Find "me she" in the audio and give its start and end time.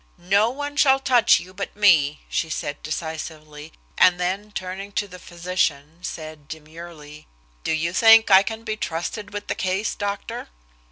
1.75-2.49